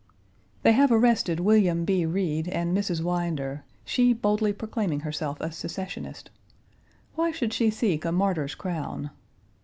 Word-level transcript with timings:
They 0.63 0.71
have 0.71 0.91
arrested 0.91 1.39
Wm. 1.41 1.85
B. 1.85 2.07
Reed 2.07 2.47
and 2.47 2.73
Miss 2.73 2.89
Winder, 3.01 3.63
she 3.85 4.13
boldly 4.13 4.51
proclaiming 4.51 5.01
herself 5.01 5.37
a 5.39 5.51
secessionist. 5.51 6.31
Why 7.13 7.29
should 7.29 7.53
she 7.53 7.69
seek 7.69 8.03
a 8.03 8.11
martyr's 8.11 8.55
crown? 8.55 9.11